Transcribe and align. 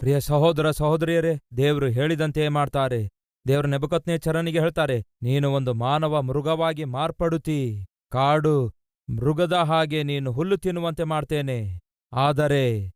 ಪ್ರಿಯ 0.00 0.20
ಸಹೋದರ 0.20 0.70
ಸಹೋದರಿಯರೇ, 0.70 1.40
ದೇವರು 1.56 1.86
ಹೇಳಿದಂತೆಯೇ 1.86 2.48
ಮಾಡ್ತಾರೆ. 2.48 3.08
ದೇವರ 3.48 3.66
ನೆಬಕತ್ನೇ 3.66 4.18
ಚರಣಿಗೆ 4.18 4.60
ಹೇಳ್ತಾರೆ, 4.60 5.04
ನೀನು 5.22 5.52
ಒಂದು 5.52 5.74
ಮಾನವ 5.74 6.22
ಮೃಗವಾಗಿ 6.22 6.84
ಮಾರ್ಪಡುತ್ತಿ, 6.84 7.84
ಕಾಡು 8.12 8.68
ಮೃಗದ 9.10 9.52
ಹಾಗೆ 9.52 10.02
ನೀನು 10.02 10.32
ಹುಲ್ಲು 10.32 10.56
ತಿನ್ನುವಂತೆ 10.56 11.04
ಮಾಡ್ತೇನೆ. 11.04 11.80
ಆದರೆ 12.12 12.86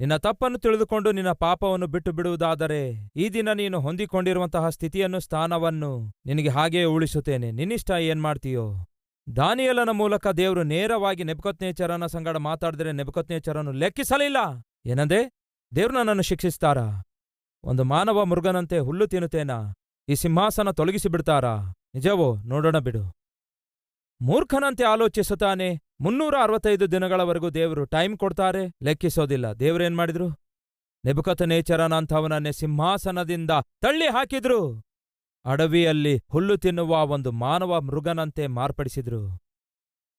ನಿನ್ನ 0.00 0.16
ತಪ್ಪನ್ನು 0.16 0.58
ತಿಳಿದುಕೊಂಡು 0.58 1.12
ನಿನ್ನ 1.12 1.32
ಪಾಪವನ್ನು 1.32 1.86
ಬಿಟ್ಟು 1.86 2.12
ಬಿಡುವುದಾದರೆ 2.12 3.10
ಈ 3.16 3.28
ದಿನ 3.28 3.52
ನೀನು 3.52 3.80
ಹೊಂದಿಕೊಂಡಿರುವಂತಹ 3.80 4.68
ಸ್ಥಿತಿಯನ್ನು, 4.68 5.20
ಸ್ಥಾನವನ್ನು 5.20 6.12
ನಿನಗೆ 6.26 6.48
ಹಾಗೆಯೇ 6.48 6.84
ಉಳಿಸುತ್ತೇನೆ. 6.84 7.50
ನಿನ್ನಿಷ್ಟ 7.50 7.90
ಏನ್ 7.90 8.22
ಮಾಡ್ತೀಯೋ? 8.22 8.93
ದಾನಿಯಲನ 9.36 9.88
ಮೂಲಕ 9.90 10.26
ದೇವರು 10.26 10.62
ನೇರವಾಗಿ 10.62 11.24
ನೆಬಕತ್ನೇಚರನ 11.24 12.06
ಸಂಗಡ 12.06 12.36
ಮಾತಾಡಿದರೆ 12.36 12.92
ನೆಬಕತ್ನೇಚರನು 12.92 13.72
ಲೆಕ್ಕಿಸಲಿಲ್ಲ. 13.72 14.36
ಏನಂದೆ 14.86 15.32
ದೇವ್ರು 15.76 15.94
ನನ್ನನ್ನು 15.94 16.22
ಶಿಕ್ಷಿಸ್ತಾರಾ? 16.22 17.02
ಒಂದು 17.64 17.84
ಮಾನವ 17.84 18.24
ಮೃಗನಂತೆ 18.24 18.78
ಹುಲ್ಲು 18.78 19.06
ತಿನ್ನುತ್ತೇನಾ? 19.06 19.74
ಈ 20.08 20.14
ಸಿಂಹಾಸನ 20.14 20.70
ತೊಲಗಿಸಿ 20.70 21.08
ಬಿಡ್ತಾರಾ? 21.08 21.56
ನಿಜವೋ? 21.94 22.36
ನೋಡೋಣ 22.36 22.78
ಬಿಡು. 22.78 23.16
ಮೂರ್ಖನಂತೆ 24.20 24.84
ಆಲೋಚಿಸುತ್ತಾನೆ. 24.84 25.80
ಮುನ್ನೂರ 26.00 26.34
ಅರವತ್ತೈದು 26.42 26.92
ದಿನಗಳವರೆಗೂ 26.92 27.50
ದೇವರು 27.50 27.84
ಟೈಮ್ 27.84 28.18
ಕೊಡ್ತಾರೆ, 28.18 28.72
ಲೆಕ್ಕಿಸೋದಿಲ್ಲ. 28.82 29.52
ದೇವ್ರೇನ್ 29.52 29.96
ಮಾಡಿದ್ರು? 29.96 30.28
ನೆಬುಕತ 31.04 31.42
ನೇಚರನಂಥವನನ್ನೇ 31.42 32.52
ಸಿಂಹಾಸನದಿಂದ 32.52 33.50
ತಳ್ಳಿ 33.82 34.06
ಹಾಕಿದ್ರು 34.06 34.82
ಅಡವಿಯಲ್ಲಿ 35.44 36.20
ಹುಲ್ಲು 36.32 36.56
ತಿನ್ನುವ 36.56 37.06
ಒಂದು 37.06 37.32
ಮಾನವ 37.32 37.80
ಮೃಗನಂತೆ 37.80 38.46
ಮಾರ್ಪಡಿಸಿದ್ರು. 38.46 39.40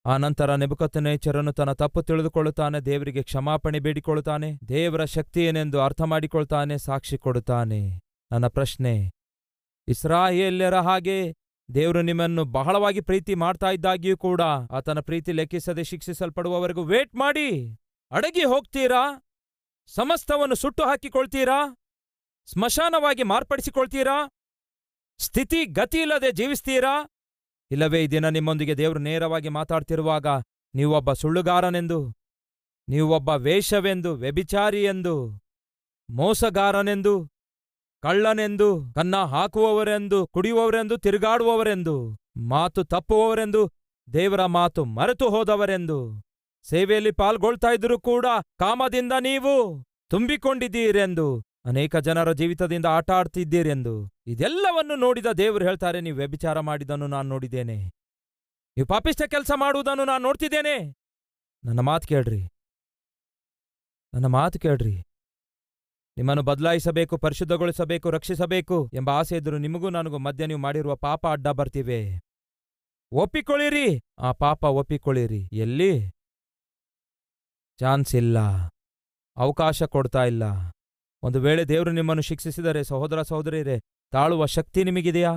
ಆ 0.06 0.18
ನಂತರ 0.18 0.56
ನೆಬುಕತ್ತನೇಚರನು 0.56 1.54
ತನ್ನ 1.54 1.72
ತಪ್ಪು 1.72 2.04
ತಿಳಿದುಕೊಳ್ಳುತ್ತಾನೆ, 2.04 2.80
ದೇವರಿಗೆ 2.80 3.24
ಕ್ಷಮಾಪಣೆ 3.24 3.80
ಬೇಡಿಕೊಳ್ಳುತ್ತಾನೆ, 3.80 4.60
ದೇವರ 4.70 5.06
ಶಕ್ತಿ 5.06 5.46
ಏನೆಂದು 5.46 5.82
ಅರ್ಥ 5.82 6.02
ಮಾಡಿಕೊಳ್ತಾನೆ 6.02 6.78
ಸಾಕ್ಷಿ 6.78 7.18
ಕೊಡುತ್ತಾನೆ. 7.18 8.00
ನನ್ನ 8.32 8.48
ಪ್ರಶ್ನೆ, 8.48 9.12
ಇಸ್ರಾಯೇಲ್ಯರ 9.88 10.76
ಹಾಗೆ 10.76 11.34
ದೇವರು 11.74 12.02
ನಿಮ್ಮನ್ನು 12.02 12.46
ಬಹಳವಾಗಿ 12.46 13.02
ಪ್ರೀತಿ 13.02 13.36
ಮಾಡ್ತಾ 13.36 13.70
ಇದ್ದಾಗಿಯೂ 13.72 14.18
ಕೂಡ 14.18 14.42
ಆತನ 14.72 15.00
ಪ್ರೀತಿ 15.00 15.32
ಲೆಕ್ಕಿಸದೆ 15.32 15.84
ಶಿಕ್ಷಿಸಲ್ಪಡುವವರೆಗೂ 15.84 16.84
ವೇಟ್ 16.84 17.16
ಮಾಡಿ. 17.16 17.74
ಅಡಗಿ 18.12 18.44
ಹೋಗ್ತೀರಾ? 18.44 19.04
ಸಮಸ್ತವನ್ನು 19.88 20.56
ಸುಟ್ಟು 20.56 20.84
ಹಾಕಿಕೊಳ್ತೀರಾ? 20.84 21.78
ಸ್ಮಶಾನವಾಗಿ 22.46 23.24
ಮಾರ್ಪಡಿಸಿಕೊಳ್ತೀರಾ? 23.24 24.35
ಸ್ಥಿತಿ 25.20 25.66
ಗತಿಯಿಲ್ಲದೆ 25.66 26.32
ಜೀವಿಸ್ತೀರಾ? 26.32 26.94
ಇಲ್ಲವೇ, 27.72 28.04
ಈ 28.04 28.08
ದಿನ 28.08 28.30
ನಿಮ್ಮೊಂದಿಗೆ 28.30 28.78
ದೇವರು 28.78 29.00
ನೇರವಾಗಿ 29.00 29.50
ಮಾತಾಡ್ತಿರುವಾಗ 29.50 30.28
ನೀವೊಬ್ಬ 30.74 31.14
ಸುಳ್ಳುಗಾರನೆಂದು, 31.14 32.00
ನೀವೊಬ್ಬ 32.88 33.30
ವೇಷವೆಂದು 33.30 34.16
ವ್ಯಭಿಚಾರಿ 34.16 34.84
ಎಂದು 34.84 35.16
ಮೋಸಗಾರನೆಂದು, 36.10 37.14
ಕಳ್ಳನೆಂದು, 38.04 38.94
ಕನ್ನ 38.94 39.16
ಹಾಕುವವರೆಂದು, 39.24 40.28
ಕುಡಿಯುವವರೆಂದು, 40.28 40.98
ತಿರುಗಾಡುವವರೆಂದು, 40.98 41.96
ಮಾತು 42.50 42.84
ತಪ್ಪುವವರೆಂದು, 42.84 43.64
ದೇವರ 44.08 44.46
ಮಾತು 44.46 44.86
ಮರೆತು 44.86 45.30
ಹೋದವರೆಂದು, 45.30 46.00
ಸೇವೆಯಲ್ಲಿ 46.66 47.12
ಪಾಲ್ಗೊಳ್ತಾ 47.12 47.72
ಇದ್ರೂ 47.74 48.00
ಕೂಡ 48.00 48.26
ಕಾಮದಿಂದ 48.60 49.14
ನೀವು 49.22 49.54
ತುಂಬಿಕೊಂಡಿದ್ದೀರೆಂದು 50.10 51.28
ಅನೇಕ 51.66 51.96
ಜನರ 51.96 52.32
ಜೀವಿತದಿಂದ 52.32 52.86
ಆಟ 52.86 53.12
ಆಡ್ತಿದ್ದೀರೆಂದು. 53.12 54.10
ಇದೆಲ್ಲವನ್ನು 54.28 54.96
ನೋಡಿದ 54.96 55.26
ದೇವರು 55.38 55.66
ಹೇಳ್ತಾರೆ, 55.66 56.02
ನೀವು 56.02 56.18
ವ್ಯಭಿಚಾರ 56.18 56.60
ಮಾಡಿದನ್ನು 56.60 57.08
ನಾನು 57.08 57.30
ನೋಡಿದ್ದೇನೆ. 57.30 57.78
ನೀವು 58.78 58.86
ಪಾಪಿಷ್ಟ 58.86 59.22
ಕೆಲಸ 59.22 59.52
ಮಾಡುವುದನ್ನು 59.56 60.06
ನಾನು 60.06 60.24
ನೋಡ್ತಿದ್ದೇನೆ. 60.24 60.96
ನನ್ನ 61.66 61.80
ಮಾತು 61.80 62.08
ಕೇಳ್ರಿ. 62.08 62.44
ನನ್ನ 64.14 64.26
ಮಾತು 64.26 64.60
ಕೇಳ್ರಿ. 64.60 65.00
ನಿಮ್ಮನ್ನು 66.18 66.44
ಬದಲಾಯಿಸಬೇಕು, 66.44 67.18
ಪರಿಶುದ್ಧಗೊಳಿಸಬೇಕು, 67.18 68.10
ರಕ್ಷಿಸಬೇಕು 68.10 68.90
ಎಂಬ 68.94 69.10
ಆಸೆ 69.10 69.38
ಇದ್ದರೂ 69.38 69.58
ನಿಮಗೂ 69.58 69.90
ನನಗೂ 69.90 70.18
ಮಧ್ಯ 70.18 70.46
ನೀವು 70.46 70.60
ಮಾಡಿರುವ 70.60 70.96
ಪಾಪ 70.96 71.28
ಅಡ್ಡ 71.28 71.48
ಬರ್ತಿವೆ. 71.48 72.20
ಒಪ್ಪಿಕೊಳ್ಳಿರಿ. 73.12 74.02
ಆ 74.20 74.32
ಪಾಪ 74.32 74.64
ಒಪ್ಪಿಕೊಳ್ಳಿರಿ. 74.64 75.50
ಎಲ್ಲಿ? 75.52 76.10
ಚಾನ್ಸ್ 77.80 78.16
ಇಲ್ಲ. 78.16 78.38
ಅವಕಾಶ 79.38 79.84
ಕೊಡ್ತಾ 79.84 80.24
ಇಲ್ಲ. 80.24 80.44
ಒಂದು 81.26 81.42
ವೇಳೆ 81.42 81.66
ದೇವರು 81.66 81.92
ನಿಮ್ಮನ್ನು 81.92 82.22
ಶಿಕ್ಷಿಸಿದರೆ 82.22 82.84
ಸಹೋದರ 82.84 83.22
ಸಹೋದರಿಯರೇ, 83.22 83.82
ತಾಳುವ 84.12 84.46
ಶಕ್ತಿ 84.46 84.84
ನಿಮಗಿದೆಯಾ? 84.84 85.32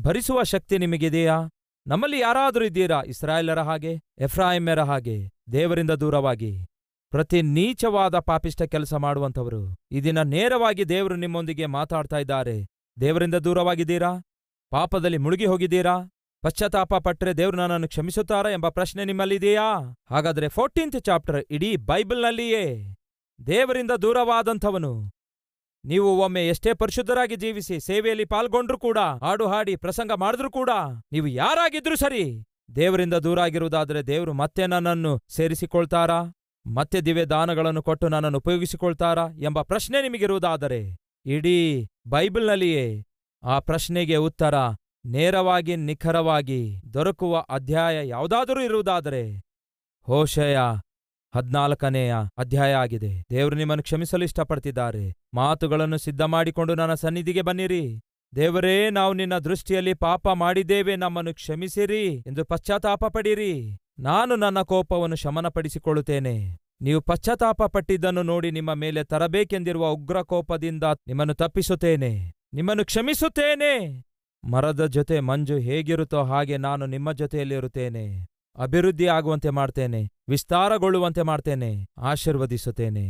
ಭರಿಸುವ 0.00 0.42
ಶಕ್ತಿ 0.42 0.78
ನಿಮಗಿದೆಯಾ? 0.78 1.36
ನಮ್ಮಲ್ಲಿ 1.86 2.18
ಯಾರಾದರೂ 2.20 2.64
ಇದ್ದೀರಾ? 2.64 3.02
ಇಸ್ರಾಯೇಲರ 3.02 3.60
ಹಾಗೆ 3.60 3.92
ಎಫ್ರಾಹಿಮ್ಯರ 4.18 4.80
ಹಾಗೆ, 4.80 5.30
ದೇವರಿಂದ 5.52 5.90
ದೂರವಾಗಿ. 5.90 6.66
ಪ್ರತಿ 7.10 7.42
ನೀಚವಾದ 7.42 8.18
ಪಾಪಿಷ್ಟ 8.18 8.62
ಕೆಲಸ 8.62 8.94
ಮಾಡುವಂಥವರು, 8.94 9.74
ಈ 9.92 10.00
ದಿನ 10.00 10.22
ನೇರವಾಗಿ 10.22 10.84
ದೇವರು 10.84 11.16
ನಿಮ್ಮೊಂದಿಗೆ 11.16 11.66
ಮಾತಾಡ್ತಾ 11.66 12.18
ಇದ್ದಾರೆ. 12.18 12.66
ದೇವರಿಂದ 13.00 13.34
ದೂರವಾಗಿದ್ದೀರಾ? 13.34 14.12
ಪಾಪದಲ್ಲಿ 14.70 15.18
ಮುಳುಗಿ 15.18 15.46
ಹೋಗಿದ್ದೀರಾ? 15.46 15.96
ಪಶ್ಚಾತ್ತಾಪ 16.42 16.94
ಪಟ್ರೆ 16.94 17.32
ದೇವರು 17.32 17.56
ನನ್ನನ್ನು 17.56 17.88
ಕ್ಷಮಿಸುತ್ತಾರಾ 17.88 18.50
ಎಂಬ 18.50 18.68
ಪ್ರಶ್ನೆ 18.68 19.04
ನಿಮ್ಮಲ್ಲಿದೆಯಾ? 19.04 19.96
ಹಾಗಾದರೆ 20.10 20.48
ಫೋರ್ಟೀನ್ತ್ 20.48 21.00
ಚಾಪ್ಟರ್ 21.00 21.44
ಇಡೀ 21.50 21.76
ಬೈಬಲ್ನಲ್ಲಿಯೇ. 21.76 22.94
ದೇವರಿಂದ 23.46 23.90
ದೂರವಾದಂಥವನು. 23.90 25.10
ನೀವು 25.84 26.18
ಒಮ್ಮೆ 26.18 26.48
ಎಷ್ಟೇ 26.48 26.74
ಪರಿಶುದ್ಧರಾಗಿ 26.74 27.36
ಜೀವಿಸಿ 27.36 27.80
ಸೇವೆಯಲ್ಲಿ 27.80 28.24
ಪಾಲ್ಗೊಂಡ್ರೂ 28.24 28.78
ಕೂಡ 28.78 28.98
ಹಾಡು 28.98 29.46
ಹಾಡಿ 29.46 29.76
ಪ್ರಸಂಗ 29.76 30.12
ಮಾಡಿದ್ರೂ 30.12 30.50
ಕೂಡ, 30.50 30.70
ನೀವು 31.12 31.26
ಯಾರಾಗಿದ್ರೂ 31.26 31.96
ಸರಿ, 31.96 32.44
ದೇವರಿಂದ 32.76 33.14
ದೂರ 33.14 33.40
ಆಗಿರುವುದಾದರೆ 33.40 34.02
ದೇವರು 34.02 34.32
ಮತ್ತೆ 34.32 34.66
ನನ್ನನ್ನು 34.66 35.20
ಸೇರಿಸಿಕೊಳ್ತಾರಾ? 35.28 36.34
ಮತ್ತೆ 36.66 37.00
ದಿವ್ಯ 37.00 37.24
ದಾನಗಳನ್ನು 37.24 37.82
ಕೊಟ್ಟು 37.82 38.08
ನನ್ನನ್ನು 38.08 38.38
ಉಪಯೋಗಿಸಿಕೊಳ್ತಾರಾ? 38.38 39.28
ಎಂಬ 39.42 39.62
ಪ್ರಶ್ನೆ 39.62 40.02
ನಿಮಗಿರುವುದಾದರೆ, 40.02 40.96
ಇಡೀ 41.26 41.86
ಬೈಬಲ್ನಲ್ಲಿಯೇ 42.06 43.04
ಆ 43.42 43.58
ಪ್ರಶ್ನೆಗೆ 43.58 44.16
ಉತ್ತರ 44.16 44.54
ನೇರವಾಗಿ 45.06 45.76
ನಿಖರವಾಗಿ 45.76 46.80
ದೊರಕುವ 46.94 47.38
ಅಧ್ಯಾಯ 47.38 48.08
ಯಾವುದಾದರೂ 48.08 48.60
ಇರುವುದಾದರೆ, 48.60 49.40
ಹೋಶಯ 50.02 50.58
ಹದ್ನಾಲ್ಕನೆಯ 51.36 52.14
ಅಧ್ಯಾಯ 52.38 52.74
ಆಗಿದೆ. 52.74 53.22
ದೇವರು 53.30 53.56
ನಿಮ್ಮನ್ನು 53.56 53.82
ಕ್ಷಮಿಸಲು 53.82 54.24
ಇಷ್ಟಪಡ್ತಿದ್ದಾರೆ. 54.24 55.14
ಮಾತುಗಳನ್ನು 55.34 55.98
ಸಿದ್ಧ 55.98 56.20
ಮಾಡಿಕೊಂಡು 56.22 56.74
ನನ್ನ 56.74 56.94
ಸನ್ನಿಧಿಗೆ 56.94 57.42
ಬನ್ನಿರಿ. 57.42 58.00
ದೇವರೇ, 58.36 58.90
ನಾವು 58.90 59.12
ನಿನ್ನ 59.12 59.38
ದೃಷ್ಟಿಯಲ್ಲಿ 59.38 59.94
ಪಾಪ 59.94 60.28
ಮಾಡಿದ್ದೇವೆ. 60.28 60.96
ನಮ್ಮನ್ನು 60.96 61.34
ಕ್ಷಮಿಸಿರಿ 61.34 62.06
ಎಂದು 62.06 62.44
ಪಶ್ಚಾತ್ತಾಪ 62.44 63.04
ಪಡಿರಿ. 63.04 63.78
ನಾನು 63.98 64.36
ನನ್ನ 64.36 64.60
ಕೋಪವನ್ನು 64.60 65.16
ಶಮನಪಡಿಸಿಕೊಳ್ಳುತ್ತೇನೆ. 65.16 66.56
ನೀವು 66.80 67.00
ಪಶ್ಚಾತ್ತಾಪ 67.00 67.62
ಪಟ್ಟಿದ್ದನ್ನು 67.62 68.22
ನೋಡಿ 68.22 68.50
ನಿಮ್ಮ 68.50 68.74
ಮೇಲೆ 68.74 69.04
ತರಬೇಕೆಂದಿರುವ 69.04 69.88
ಉಗ್ರ 69.88 70.22
ಕೋಪದಿಂದ 70.22 70.84
ನಿಮ್ಮನ್ನು 70.84 71.34
ತಪ್ಪಿಸುತ್ತೇನೆ. 71.34 72.32
ನಿಮ್ಮನ್ನು 72.52 72.84
ಕ್ಷಮಿಸುತ್ತೇನೆ. 72.84 74.04
ಮರದ 74.44 74.86
ಜೊತೆ 74.86 75.20
ಮಂಜು 75.20 75.56
ಹೇಗಿರುತ್ತೋ 75.56 76.24
ಹಾಗೆ 76.24 76.56
ನಾನು 76.56 76.86
ನಿಮ್ಮ 76.86 77.12
ಜೊತೆಯಲ್ಲಿರುತ್ತೇನೆ. 77.12 78.26
ಅಭಿವೃದ್ಧಿ 78.58 79.06
ಆಗುವಂತೆ 79.06 79.50
ಮಾಡ್ತೇನೆ, 79.50 80.08
ವಿಸ್ತಾರಗೊಳ್ಳುವಂತೆ 80.28 81.22
ಮಾಡ್ತೇನೆ, 81.22 81.86
ಆಶೀರ್ವದಿಸುತ್ತೇನೆ. 81.98 83.06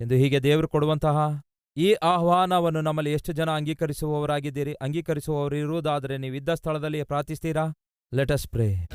ಎಂದು 0.00 0.14
ಹೀಗೆ 0.14 0.42
ದೇವರು 0.42 0.68
ಕೊಡುವಂತಹ 0.68 1.40
ಈ 1.76 1.92
ಆಹ್ವಾನವನ್ನು 1.92 2.80
ನಮ್ಮಲ್ಲಿ 2.80 3.12
ಎಷ್ಟು 3.12 3.32
ಜನ 3.32 3.50
ಅಂಗೀಕರಿಸುವವರಾಗಿದ್ದೀರಿ, 3.50 4.72
ಅಂಗೀಕರಿಸುವವರು 4.72 5.56
ಇರುವುದಾದರೆ 5.56 6.18
ನೀವಿದ್ದ 6.18 6.54
ಸ್ಥಳದಲ್ಲಿ 6.54 7.02
ಪ್ರಾರ್ಥಿಸ್ತೀರಾ? 7.02 7.64
ಲೆಟಸ್ 8.14 8.48
ಪ್ರೇ 8.48 8.86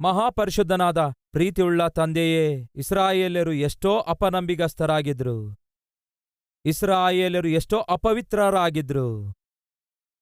ಮಹಾಪರಿಶುದ್ಧನಾದ, 0.00 0.98
ಪ್ರೀತಿಯುಳ್ಳ 1.32 1.88
ತಂದೆಯೇ 1.88 2.44
ಇಸ್ರಾಯೇಲರು 2.76 3.52
ಎಷ್ಟೋ 3.52 3.98
ಅಪನಂಬಿಗಸ್ತರಾಗಿದ್ರು 3.98 5.38
ಇಸ್ರಾಯೇಲರು 6.64 7.48
ಎಷ್ಟೋ 7.48 7.78
ಅಪವಿತ್ರರಾಗಿದ್ರು. 7.78 9.37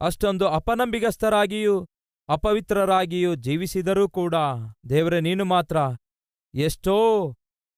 ಅಷ್ಟೊಂದು 0.01 0.49
ಅಪನಂಬಿಗಸ್ತರಾಗಿಯೂ 0.49 1.87
ಅಪವಿತ್ರರಾಗಿಯೂ 2.29 3.35
ಜೀವಿಸಿದರೂ 3.35 4.09
ಕೂಡ 4.09 4.35
ದೇವರೇ, 4.89 5.21
ನೀನು 5.21 5.45
ಮಾತ್ರ 5.45 5.77
ಎಷ್ಟೋ 6.55 6.97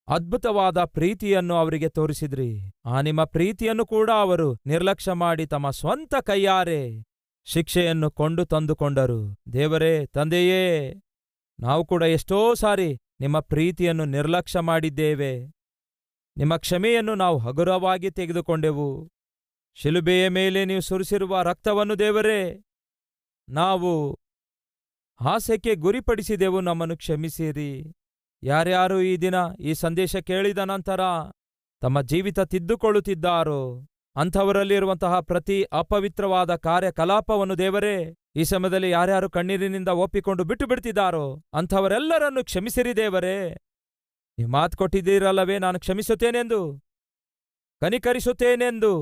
ಅದ್ಭುತವಾದ 0.09 0.85
ಪ್ರೀತಿಯನ್ನು 0.85 1.55
ಅವರಿಗೆ 1.55 1.89
ತೋರಿಸಿದ್ರಿ. 1.89 2.71
ಆ 2.85 3.01
ನಿಮ್ಮ 3.01 3.25
ಪ್ರೀತಿಯನ್ನು 3.25 3.87
ಕೂಡ 3.87 4.11
ಅವರು 4.11 4.59
ನಿರ್ಲಕ್ಷ್ಯ 4.67 5.13
ಮಾಡಿ 5.13 5.47
ತಮ್ಮ 5.47 5.71
ಸ್ವಂತ 5.71 6.15
ಕೈಯಾರೆ 6.15 7.05
ಶಿಕ್ಷೆಯನ್ನು 7.45 8.11
ಕೊಂಡು 8.11 8.45
ತಂದುಕೊಂಡರು. 8.45 9.37
ದೇವರೇ, 9.53 10.07
ತಂದೆಯೇ, 10.07 10.95
ನಾವು 11.61 11.85
ಕೂಡ 11.85 12.03
ಎಷ್ಟೋ 12.03 12.55
ಸಾರಿ 12.55 12.99
ನಿಮ್ಮ 13.21 13.41
ಪ್ರೀತಿಯನ್ನು 13.41 14.05
ನಿರ್ಲಕ್ಷ್ಯ 14.05 14.61
ಮಾಡಿದ್ದೇವೆ. 14.61 15.47
ನಿಮ್ಮ 16.37 16.57
ಕ್ಷಮೆಯನ್ನು 16.57 17.15
ನಾವು 17.15 17.39
ಹಗುರವಾಗಿ 17.39 18.11
ತೆಗೆದುಕೊಂಡೆವು. 18.11 19.09
ಶಿಲುಬೆಯ 19.79 20.29
ಮೇಲೆ 20.29 20.65
ನೀವು 20.65 20.81
ಸುರಿಸಿರುವ 20.81 21.43
ರಕ್ತವನ್ನು 21.43 21.99
ದೇವರೇ, 21.99 22.65
ನಾವು 23.49 24.13
ಹಾಸ್ಯಕ್ಕೆ 25.21 25.75
ಗುರಿಪಡಿಸಿದೆವು, 25.75 26.61
ನಮ್ಮನ್ನು 26.61 26.97
ಕ್ಷಮಿಸಿರಿ. 26.97 27.93
ಯಾರ್ಯಾರು 28.43 29.01
ಈ 29.01 29.17
ದಿನ 29.17 29.35
ಈ 29.61 29.75
ಸಂದೇಶ 29.75 30.17
ಕೇಳಿದ 30.17 30.59
ನಂತರ 30.59 31.01
ತಮ್ಮ 31.83 32.01
ಜೀವಿತ 32.01 32.41
ತಿದ್ದುಕೊಳ್ಳುತ್ತಿದ್ದಾರೋ, 32.41 33.89
ಅಂಥವರಲ್ಲಿರುವಂತಹ 34.17 35.21
ಪ್ರತಿ 35.21 35.63
ಅಪವಿತ್ರವಾದ 35.63 36.57
ಕಾರ್ಯಕಲಾಪವನ್ನು 36.57 37.59
ದೇವರೇ, 37.59 37.97
ಈ 38.37 38.45
ಸಮಯದಲ್ಲಿ 38.45 38.91
ಯಾರ್ಯಾರು 38.91 39.31
ಕಣ್ಣೀರಿನಿಂದ 39.31 39.89
ಒಪ್ಪಿಕೊಂಡು 39.89 40.45
ಬಿಟ್ಟು 40.45 40.67
ಬಿಡ್ತಿದ್ದಾರೋ 40.67 41.45
ಅಂಥವರೆಲ್ಲರನ್ನು 41.55 42.45
ಕ್ಷಮಿಸಿರಿ 42.45 42.97
ದೇವರೇ. 42.97 43.39
ನೀವು 44.39 44.51
ಮಾತು 44.51 44.77
ಕೊಟ್ಟಿದ್ದೀರಲ್ಲವೇ, 44.77 45.59
ನಾನು 45.59 45.81
ಕ್ಷಮಿಸುತ್ತೇನೆಂದು, 45.81 46.61
ಕನಿಕರಿಸುತ್ತೇನೆಂದು. 47.83 48.93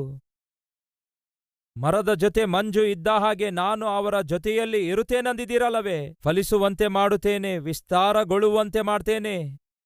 ಮರದ 1.76 2.14
ಜೊತೆ 2.14 2.44
ಮಂಜು 2.44 2.82
ಇದ್ದ 2.84 3.08
ಹಾಗೆ 3.08 3.50
ನಾನು 3.50 3.87
ಅವರ 3.87 4.20
ಜೊತೆಯಲ್ಲಿ 4.23 4.81
ಇರುತ್ತೇನೆಂದಿದ್ದೀರಲ್ಲವೇ? 4.88 5.99
ಫಲಿಸುವಂತೆ 6.25 6.87
ಮಾಡುತ್ತೇನೆ, 6.88 7.58
ವಿಸ್ತಾರಗೊಳ್ಳುವಂತೆ 7.58 8.81
ಮಾಡ್ತೇನೆ, 8.81 9.34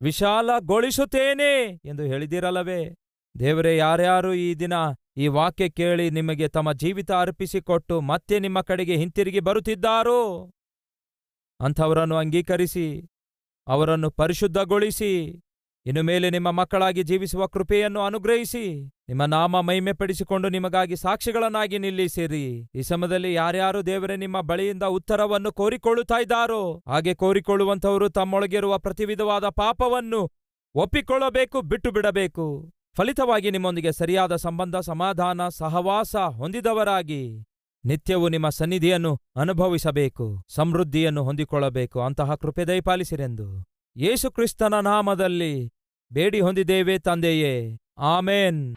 ವಿಶಾಲಗೊಳಿಸುತ್ತೇನೆ 0.02 1.50
ಎಂದು 1.84 2.02
ಹೇಳಿದಿರಲ್ಲವೇ 2.02 2.80
ದೇವರೇ, 3.34 3.76
ಯಾರ್ಯಾರು 3.76 4.34
ಈ 4.34 4.54
ದಿನ 4.54 4.72
ಈ 5.16 5.26
ವಾಕ್ಯ 5.26 5.68
ಕೇಳಿ 5.68 6.10
ನಿಮಗೆ 6.10 6.48
ತಮ್ಮ 6.48 6.72
ಜೀವಿತ 6.72 7.10
ಅರ್ಪಿಸಿಕೊಟ್ಟು 7.12 8.00
ಮತ್ತೆ 8.00 8.38
ನಿಮ್ಮ 8.38 8.60
ಕಡೆಗೆ 8.60 8.96
ಹಿಂತಿರುಗಿ 8.96 9.40
ಬರುತ್ತಿದ್ದಾರೋ? 9.40 10.20
ಅಂಥವರನ್ನು 11.60 12.16
ಅಂಗೀಕರಿಸಿ, 12.16 12.88
ಅವರನ್ನು 13.66 14.10
ಪರಿಶುದ್ಧಗೊಳಿಸಿ 14.10 15.12
ಇನ್ನು 15.86 16.02
ಮೇಲೆ 16.02 16.30
ನಿಮ್ಮ 16.30 16.50
ಮಕ್ಕಳಾಗಿ 16.50 17.02
ಜೀವಿಸುವ 17.02 17.46
ಕೃಪೆಯನ್ನು 17.46 18.00
ಅನುಗ್ರಹಿಸಿ, 18.00 18.64
ನಿಮ್ಮ 19.08 19.24
ನಾಮ 19.24 19.60
ಮಹಿಮೆಪಡಿಸಿಕೊಂಡು 19.60 20.48
ನಿಮಗಾಗಿ 20.48 20.96
ಸಾಕ್ಷಿಗಳನ್ನಾಗಿ 20.96 21.78
ನಿಲ್ಲಿಸಿರಿ. 21.78 22.68
ಈ 22.74 22.82
ಸಮಯದಲ್ಲಿ 22.82 23.34
ಯಾರ್ಯಾರು 23.34 23.86
ದೇವರೇ 23.86 24.16
ನಿಮ್ಮ 24.16 24.40
ಬಳಿಯಿಂದ 24.40 24.82
ಉತ್ತರವನ್ನು 24.82 25.52
ಕೋರಿಕೊಳ್ಳುತ್ತಾ 25.52 26.20
ಇದ್ದಾರೋ, 26.20 26.82
ಹಾಗೆ 26.86 27.14
ಕೋರಿಕೊಳ್ಳುವಂಥವರು 27.14 28.08
ತಮ್ಮೊಳಗಿರುವ 28.10 28.78
ಪ್ರತಿವಿಧವಾದ 28.78 29.48
ಪಾಪವನ್ನು 29.48 30.30
ಒಪ್ಪಿಕೊಳ್ಳಬೇಕು 30.74 31.60
ಬಿಟ್ಟು 31.60 31.90
ಬಿಡಬೇಕು 31.90 32.72
ಫಲಿತವಾಗಿ 32.96 33.50
ನಿಮ್ಮೊಂದಿಗೆ 33.50 33.92
ಸರಿಯಾದ 33.92 34.36
ಸಂಬಂಧ, 34.36 34.76
ಸಮಾಧಾನ, 34.76 35.48
ಸಹವಾಸ 35.48 36.16
ಹೊಂದಿದವರಾಗಿ 36.16 37.46
ನಿತ್ಯವೂ 37.84 38.28
ನಿಮ್ಮ 38.28 38.48
ಸನ್ನಿಧಿಯನ್ನು 38.48 39.20
ಅನುಭವಿಸಬೇಕು, 39.36 40.44
ಸಮೃದ್ಧಿಯನ್ನು 40.48 41.24
ಹೊಂದಿಕೊಳ್ಳಬೇಕು, 41.24 42.00
ಅಂತಹ 42.00 42.34
ಕೃಪೆ 42.34 42.64
ದಯಪಾಲಿಸಿರೆಂದು. 42.64 43.69
ಯೇಸುಕ್ರಿಸ್ತನ 43.96 44.80
ನಾಮದಲ್ಲಿ 44.80 45.72
ಬೇಡಿ 46.12 46.40
ಹೊಂದಿದ್ದೇವೆ 46.40 46.98
ತಂದೆಯೇ. 46.98 47.78
ಆಮೇನ್. 47.98 48.76